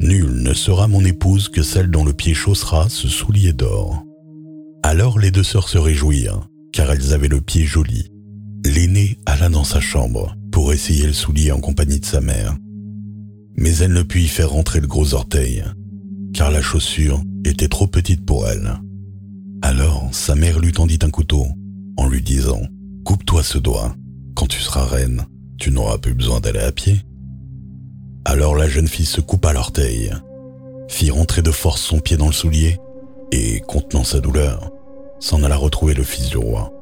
Nul 0.00 0.42
ne 0.42 0.52
sera 0.52 0.88
mon 0.88 1.04
épouse 1.04 1.48
que 1.48 1.62
celle 1.62 1.92
dont 1.92 2.04
le 2.04 2.12
pied 2.12 2.34
chaussera 2.34 2.88
ce 2.88 3.06
soulier 3.06 3.52
d'or. 3.52 4.02
Alors 4.82 5.20
les 5.20 5.30
deux 5.30 5.44
sœurs 5.44 5.68
se 5.68 5.78
réjouirent, 5.78 6.48
car 6.72 6.90
elles 6.90 7.12
avaient 7.12 7.28
le 7.28 7.40
pied 7.40 7.66
joli. 7.66 8.10
L'aînée 8.64 9.16
alla 9.24 9.48
dans 9.48 9.62
sa 9.62 9.78
chambre 9.78 10.34
pour 10.50 10.72
essayer 10.72 11.06
le 11.06 11.12
soulier 11.12 11.52
en 11.52 11.60
compagnie 11.60 12.00
de 12.00 12.04
sa 12.04 12.20
mère. 12.20 12.56
Mais 13.56 13.76
elle 13.76 13.92
ne 13.92 14.02
put 14.02 14.22
y 14.22 14.28
faire 14.28 14.50
rentrer 14.50 14.80
le 14.80 14.88
gros 14.88 15.14
orteil, 15.14 15.62
car 16.34 16.50
la 16.50 16.62
chaussure 16.62 17.22
était 17.44 17.68
trop 17.68 17.86
petite 17.86 18.26
pour 18.26 18.48
elle. 18.48 18.80
Alors 19.62 20.08
sa 20.12 20.34
mère 20.34 20.58
lui 20.58 20.72
tendit 20.72 20.98
un 21.02 21.10
couteau 21.10 21.46
en 21.96 22.08
lui 22.08 22.22
disant⁇ 22.22 22.60
Coupe-toi 23.04 23.42
ce 23.42 23.58
doigt, 23.58 23.94
quand 24.34 24.46
tu 24.46 24.60
seras 24.60 24.84
reine, 24.84 25.24
tu 25.58 25.70
n'auras 25.70 25.98
plus 25.98 26.14
besoin 26.14 26.40
d'aller 26.40 26.60
à 26.60 26.72
pied. 26.72 27.00
Alors 28.24 28.56
la 28.56 28.68
jeune 28.68 28.88
fille 28.88 29.06
se 29.06 29.20
coupa 29.20 29.52
l'orteil, 29.52 30.12
fit 30.88 31.10
rentrer 31.10 31.42
de 31.42 31.50
force 31.50 31.80
son 31.80 32.00
pied 32.00 32.16
dans 32.16 32.26
le 32.26 32.32
soulier, 32.32 32.78
et, 33.32 33.60
contenant 33.60 34.04
sa 34.04 34.20
douleur, 34.20 34.70
s'en 35.18 35.42
alla 35.42 35.56
retrouver 35.56 35.94
le 35.94 36.02
fils 36.02 36.28
du 36.28 36.36
roi. 36.36 36.72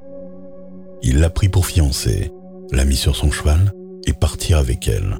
Il 1.02 1.20
la 1.20 1.30
prit 1.30 1.49
pour 1.49 1.66
fiancée, 1.66 2.32
la 2.72 2.84
mit 2.84 2.96
sur 2.96 3.16
son 3.16 3.30
cheval 3.30 3.72
et 4.06 4.12
partit 4.12 4.54
avec 4.54 4.88
elle. 4.88 5.16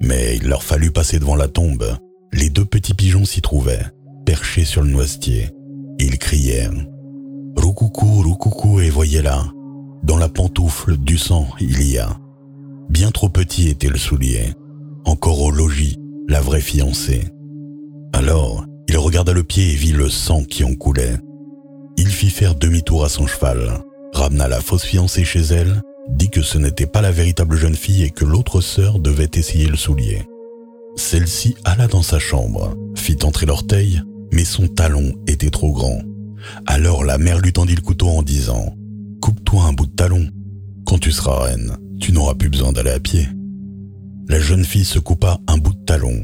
Mais 0.00 0.36
il 0.36 0.48
leur 0.48 0.62
fallut 0.62 0.90
passer 0.90 1.18
devant 1.18 1.36
la 1.36 1.48
tombe. 1.48 1.96
Les 2.32 2.50
deux 2.50 2.64
petits 2.64 2.94
pigeons 2.94 3.24
s'y 3.24 3.40
trouvaient, 3.40 3.86
perchés 4.26 4.64
sur 4.64 4.82
le 4.82 4.90
noisetier, 4.90 5.46
et 5.46 5.61
ils 5.98 6.18
crièrent⁇ 6.18 6.72
Roucoucou, 7.56 8.22
roucoucou, 8.22 8.80
et 8.80 8.90
voyez 8.90 9.22
là, 9.22 9.44
dans 10.02 10.16
la 10.16 10.28
pantoufle 10.28 10.96
du 10.96 11.18
sang 11.18 11.46
il 11.60 11.82
y 11.82 11.98
a. 11.98 12.18
Bien 12.88 13.10
trop 13.10 13.28
petit 13.28 13.68
était 13.68 13.88
le 13.88 13.98
soulier, 13.98 14.54
encore 15.04 15.40
au 15.40 15.50
logis, 15.50 15.98
la 16.28 16.40
vraie 16.40 16.60
fiancée. 16.60 17.24
Alors, 18.12 18.64
il 18.88 18.98
regarda 18.98 19.32
le 19.32 19.44
pied 19.44 19.72
et 19.72 19.74
vit 19.74 19.92
le 19.92 20.08
sang 20.08 20.44
qui 20.44 20.64
en 20.64 20.74
coulait. 20.74 21.16
Il 21.96 22.08
fit 22.08 22.30
faire 22.30 22.54
demi-tour 22.54 23.04
à 23.04 23.08
son 23.08 23.26
cheval, 23.26 23.82
ramena 24.12 24.48
la 24.48 24.60
fausse 24.60 24.84
fiancée 24.84 25.24
chez 25.24 25.40
elle, 25.40 25.80
dit 26.10 26.30
que 26.30 26.42
ce 26.42 26.58
n'était 26.58 26.86
pas 26.86 27.00
la 27.00 27.12
véritable 27.12 27.56
jeune 27.56 27.74
fille 27.74 28.02
et 28.02 28.10
que 28.10 28.24
l'autre 28.24 28.60
sœur 28.60 28.98
devait 28.98 29.30
essayer 29.34 29.66
le 29.66 29.76
soulier. 29.76 30.26
Celle-ci 30.96 31.54
alla 31.64 31.86
dans 31.86 32.02
sa 32.02 32.18
chambre, 32.18 32.74
fit 32.96 33.16
entrer 33.22 33.46
l'orteil, 33.46 34.02
mais 34.32 34.44
son 34.44 34.66
talon 34.66 35.12
était 35.26 35.50
trop 35.50 35.72
grand. 35.72 36.00
Alors 36.66 37.04
la 37.04 37.18
mère 37.18 37.38
lui 37.38 37.52
tendit 37.52 37.76
le 37.76 37.82
couteau 37.82 38.08
en 38.08 38.22
disant⁇ 38.22 38.66
Coupe-toi 39.20 39.62
un 39.62 39.72
bout 39.72 39.86
de 39.86 39.94
talon. 39.94 40.26
Quand 40.84 40.98
tu 40.98 41.12
seras 41.12 41.44
reine, 41.44 41.76
tu 42.00 42.12
n'auras 42.12 42.34
plus 42.34 42.48
besoin 42.48 42.72
d'aller 42.72 42.90
à 42.90 42.98
pied.⁇ 42.98 43.22
la 44.28 44.38
jeune 44.38 44.64
fille 44.64 44.84
se 44.84 44.98
coupa 44.98 45.38
un 45.46 45.58
bout 45.58 45.74
de 45.74 45.84
talon, 45.84 46.22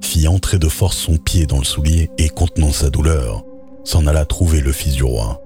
fit 0.00 0.28
entrer 0.28 0.58
de 0.58 0.68
force 0.68 0.96
son 0.96 1.16
pied 1.16 1.46
dans 1.46 1.58
le 1.58 1.64
soulier 1.64 2.08
et, 2.16 2.28
contenant 2.28 2.72
sa 2.72 2.90
douleur, 2.90 3.44
s'en 3.84 4.06
alla 4.06 4.24
trouver 4.24 4.60
le 4.60 4.72
fils 4.72 4.94
du 4.94 5.02
roi. 5.02 5.42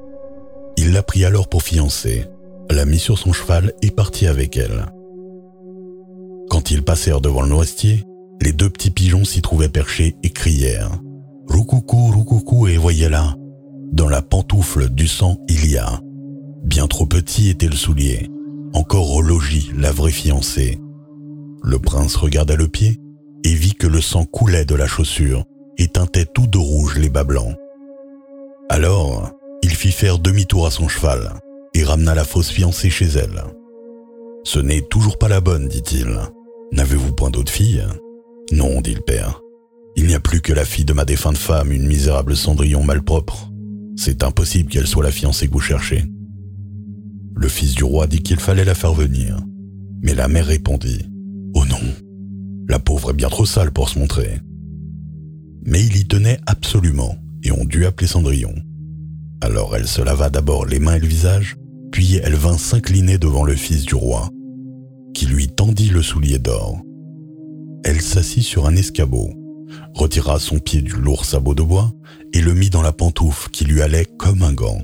Il 0.77 0.93
la 0.93 1.03
prit 1.03 1.25
alors 1.25 1.49
pour 1.49 1.63
fiancée, 1.63 2.27
la 2.71 2.85
mit 2.85 2.99
sur 2.99 3.19
son 3.19 3.33
cheval 3.33 3.73
et 3.83 3.91
partit 3.91 4.27
avec 4.27 4.57
elle. 4.57 4.87
Quand 6.51 6.71
ils 6.71 6.83
passèrent 6.83 7.21
devant 7.21 7.43
le 7.43 7.49
noisetier, 7.49 8.05
les 8.41 8.53
deux 8.53 8.71
petits 8.71 8.91
pigeons 8.91 9.25
s'y 9.25 9.43
trouvaient 9.43 9.69
perchés 9.69 10.15
et 10.23 10.31
crièrent⁇ 10.31 10.93
Roucoucou, 11.49 12.11
roucoucou, 12.13 12.69
et 12.69 12.77
voyez 12.77 13.09
là 13.09 13.35
Dans 13.93 14.09
la 14.09 14.23
pantoufle 14.23 14.89
du 14.91 15.07
sang 15.09 15.39
il 15.49 15.71
y 15.71 15.77
a. 15.77 16.01
Bien 16.65 16.87
trop 16.87 17.07
petit 17.07 17.51
était 17.51 17.69
le 17.69 17.77
soulier, 17.77 18.31
encore 18.73 19.13
au 19.15 19.21
logis 19.21 19.71
la 19.77 19.93
vraie 19.93 20.11
fiancée, 20.11 20.81
le 21.63 21.79
prince 21.79 22.17
regarda 22.17 22.57
le 22.57 22.69
pied 22.69 23.01
et 23.43 23.55
vit 23.55 23.75
que 23.75 23.87
le 23.87 24.01
sang 24.01 24.27
coulait 24.27 24.67
de 24.67 24.75
la 24.75 24.87
chaussure 24.87 25.45
et 25.79 25.89
teintait 25.89 26.27
tout 26.27 26.47
de 26.47 26.59
rouge 26.59 26.99
les 26.99 27.09
bas 27.09 27.25
blancs. 27.25 27.55
Alors, 28.69 29.31
il 29.63 29.71
fit 29.71 29.93
faire 29.93 30.19
demi-tour 30.19 30.67
à 30.67 30.71
son 30.71 30.89
cheval 30.89 31.33
et 31.75 31.85
ramena 31.85 32.15
la 32.15 32.25
fausse 32.25 32.51
fiancée 32.51 32.91
chez 32.91 33.07
elle. 33.07 33.45
Ce 34.45 34.59
n'est 34.59 34.83
toujours 34.83 35.19
pas 35.19 35.29
la 35.29 35.41
bonne, 35.41 35.69
dit-il. 35.69 36.19
N'avez-vous 36.73 37.15
point 37.15 37.31
d'autre 37.31 37.53
fille 37.53 37.83
Non, 38.53 38.81
dit 38.83 38.95
le 38.95 39.01
père. 39.01 39.41
Il 39.97 40.07
n'y 40.07 40.15
a 40.15 40.21
plus 40.21 40.41
que 40.41 40.53
la 40.53 40.65
fille 40.65 40.85
de 40.85 40.93
ma 40.93 41.05
défunte 41.05 41.37
femme, 41.37 41.73
une 41.73 41.87
misérable 41.87 42.37
cendrillon 42.37 42.83
malpropre. 42.83 43.53
C'est 43.97 44.25
impossible 44.25 44.71
qu'elle 44.71 44.87
soit 44.87 45.05
la 45.05 45.13
fiancée 45.13 45.47
que 45.47 45.53
vous 45.53 45.61
cherchez. 45.61 46.05
Le 47.37 47.49
fils 47.49 47.75
du 47.75 47.85
roi 47.85 48.07
dit 48.07 48.23
qu'il 48.23 48.41
fallait 48.41 48.65
la 48.65 48.75
faire 48.75 48.95
venir. 48.95 49.39
Mais 50.03 50.15
la 50.15 50.29
mère 50.29 50.47
répondit 50.47 51.03
Oh 51.55 51.65
non, 51.65 51.81
la 52.69 52.79
pauvre 52.79 53.11
est 53.11 53.15
bien 53.15 53.29
trop 53.29 53.47
sale 53.47 53.71
pour 53.71 53.89
se 53.89 53.99
montrer. 53.99 54.41
Mais 55.65 55.85
il 55.85 55.97
y 55.97 56.07
tenait 56.07 56.41
absolument, 56.47 57.17
et 57.43 57.53
on 57.53 57.65
dut 57.65 57.87
appeler 57.87 58.07
Cendrillon. 58.07 58.55
Alors 59.41 59.77
elle 59.77 59.87
se 59.87 60.03
lava 60.03 60.31
d'abord 60.31 60.67
les 60.67 60.79
mains 60.79 60.97
et 60.97 61.01
le 61.01 61.07
visage, 61.07 61.57
puis 61.93 62.17
elle 62.17 62.35
vint 62.35 62.59
s'incliner 62.59 63.19
devant 63.19 63.45
le 63.45 63.55
fils 63.55 63.85
du 63.85 63.95
roi, 63.95 64.29
qui 65.15 65.27
lui 65.27 65.49
tendit 65.49 65.91
le 65.91 66.03
soulier 66.03 66.39
d'or. 66.39 66.81
Elle 67.85 68.01
s'assit 68.01 68.43
sur 68.43 68.67
un 68.67 68.75
escabeau, 68.75 69.31
retira 69.95 70.39
son 70.39 70.59
pied 70.59 70.83
du 70.83 70.93
lourd 70.93 71.25
sabot 71.25 71.55
de 71.55 71.63
bois 71.63 71.93
et 72.33 72.41
le 72.41 72.55
mit 72.55 72.71
dans 72.71 72.83
la 72.83 72.93
pantoufle 72.93 73.51
qui 73.51 73.65
lui 73.65 73.83
allait 73.83 74.07
comme 74.19 74.43
un 74.43 74.53
gant. 74.53 74.83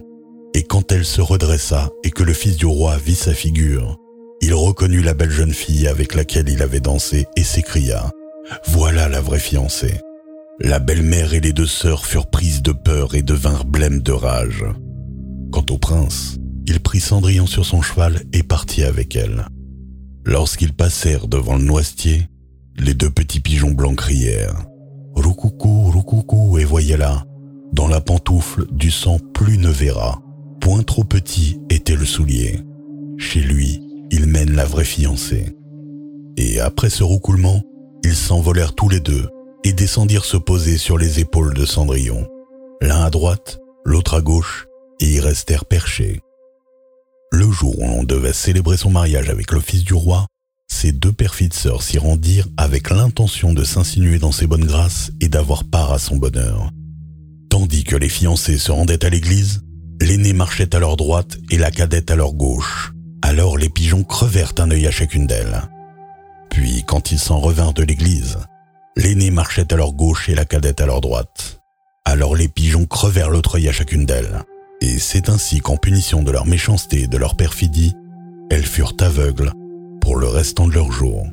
Et 0.54 0.62
quand 0.62 0.90
elle 0.92 1.04
se 1.04 1.20
redressa 1.20 1.90
et 2.04 2.10
que 2.10 2.22
le 2.22 2.32
fils 2.32 2.56
du 2.56 2.66
roi 2.66 2.96
vit 2.99 3.14
sa 3.14 3.34
figure, 3.34 3.99
il 4.42 4.54
reconnut 4.54 5.02
la 5.02 5.14
belle 5.14 5.30
jeune 5.30 5.52
fille 5.52 5.87
avec 5.87 6.14
laquelle 6.14 6.49
il 6.49 6.62
avait 6.62 6.80
dansé 6.80 7.26
et 7.37 7.44
s'écria⁇ 7.44 8.10
Voilà 8.68 9.08
la 9.08 9.20
vraie 9.20 9.38
fiancée!⁇ 9.38 9.88
La 10.60 10.78
belle-mère 10.78 11.34
et 11.34 11.40
les 11.40 11.52
deux 11.52 11.66
sœurs 11.66 12.06
furent 12.06 12.30
prises 12.30 12.62
de 12.62 12.72
peur 12.72 13.14
et 13.14 13.22
devinrent 13.22 13.64
blêmes 13.64 14.00
de 14.00 14.12
rage. 14.12 14.64
Quant 15.52 15.66
au 15.70 15.78
prince, 15.78 16.37
il 16.66 16.80
prit 16.80 17.00
Cendrillon 17.00 17.46
sur 17.46 17.66
son 17.66 17.82
cheval 17.82 18.22
et 18.32 18.42
partit 18.42 18.84
avec 18.84 19.16
elle. 19.16 19.46
Lorsqu'ils 20.25 20.75
passèrent 20.75 21.28
devant 21.28 21.56
le 21.56 21.64
noisetier, 21.64 22.28
les 22.78 22.94
deux 22.94 23.10
petits 23.10 23.40
pigeons 23.40 23.72
blancs 23.72 23.96
crièrent⁇ 23.96 24.54
Roucoucou, 25.20 25.90
roucoucou, 25.90 26.58
et 26.58 26.64
voyez 26.64 26.96
là, 26.96 27.24
dans 27.72 27.88
la 27.88 28.00
pantoufle 28.00 28.66
du 28.72 28.90
sang 28.90 29.18
plus 29.34 29.58
ne 29.58 29.68
verra, 29.68 30.22
point 30.60 30.82
trop 30.82 31.04
petit 31.04 31.60
était 31.68 31.94
le 31.94 32.06
soulier. 32.06 32.60
Chez 33.18 33.40
lui, 33.40 33.82
il 34.10 34.26
mène 34.26 34.52
la 34.52 34.64
vraie 34.64 34.84
fiancée. 34.84 35.54
Et 36.36 36.58
après 36.58 36.90
ce 36.90 37.04
roucoulement, 37.04 37.62
ils 38.02 38.16
s'envolèrent 38.16 38.74
tous 38.74 38.88
les 38.88 39.00
deux 39.00 39.28
et 39.62 39.72
descendirent 39.72 40.24
se 40.24 40.38
poser 40.38 40.78
sur 40.78 40.96
les 40.96 41.20
épaules 41.20 41.54
de 41.54 41.66
Cendrillon, 41.66 42.26
l'un 42.80 43.02
à 43.02 43.10
droite, 43.10 43.60
l'autre 43.84 44.14
à 44.14 44.22
gauche, 44.22 44.66
et 45.00 45.06
y 45.06 45.20
restèrent 45.20 45.66
perchés. 45.66 46.22
Le 47.30 47.50
jour 47.50 47.78
où 47.78 47.86
l'on 47.86 48.04
devait 48.04 48.32
célébrer 48.32 48.78
son 48.78 48.90
mariage 48.90 49.28
avec 49.28 49.52
le 49.52 49.60
fils 49.60 49.84
du 49.84 49.94
roi, 49.94 50.26
ces 50.70 50.92
deux 50.92 51.12
perfides 51.12 51.52
sœurs 51.52 51.82
s'y 51.82 51.98
rendirent 51.98 52.46
avec 52.56 52.90
l'intention 52.90 53.52
de 53.52 53.64
s'insinuer 53.64 54.18
dans 54.18 54.32
ses 54.32 54.46
bonnes 54.46 54.64
grâces 54.64 55.10
et 55.20 55.28
d'avoir 55.28 55.64
part 55.64 55.92
à 55.92 55.98
son 55.98 56.16
bonheur. 56.16 56.70
Tandis 57.50 57.84
que 57.84 57.96
les 57.96 58.08
fiancés 58.08 58.56
se 58.56 58.72
rendaient 58.72 59.04
à 59.04 59.10
l'église, 59.10 59.62
l'aînée 60.00 60.32
marchait 60.32 60.74
à 60.74 60.78
leur 60.78 60.96
droite 60.96 61.36
et 61.50 61.58
la 61.58 61.70
cadette 61.70 62.10
à 62.10 62.16
leur 62.16 62.32
gauche. 62.32 62.92
Alors 63.20 63.58
les 63.58 63.68
pigeons 63.68 64.04
crevèrent 64.04 64.54
un 64.58 64.70
œil 64.70 64.86
à 64.86 64.90
chacune 64.90 65.26
d'elles. 65.26 65.60
Puis, 66.48 66.84
quand 66.86 67.12
ils 67.12 67.18
s'en 67.18 67.40
revinrent 67.40 67.74
de 67.74 67.82
l'église, 67.82 68.38
l'aînée 68.96 69.30
marchait 69.30 69.72
à 69.72 69.76
leur 69.76 69.92
gauche 69.92 70.28
et 70.28 70.34
la 70.34 70.44
cadette 70.44 70.80
à 70.80 70.86
leur 70.86 71.00
droite. 71.00 71.60
Alors 72.04 72.36
les 72.36 72.48
pigeons 72.48 72.86
crevèrent 72.86 73.30
l'autre 73.30 73.56
œil 73.56 73.68
à 73.68 73.72
chacune 73.72 74.06
d'elles. 74.06 74.44
Et 74.80 74.98
c'est 74.98 75.28
ainsi 75.28 75.60
qu'en 75.60 75.76
punition 75.76 76.22
de 76.22 76.30
leur 76.30 76.46
méchanceté 76.46 77.02
et 77.02 77.06
de 77.06 77.18
leur 77.18 77.36
perfidie, 77.36 77.94
elles 78.50 78.66
furent 78.66 78.94
aveugles 79.00 79.52
pour 80.00 80.16
le 80.16 80.26
restant 80.26 80.66
de 80.66 80.75
leur 80.75 80.90
jour. 80.90 81.26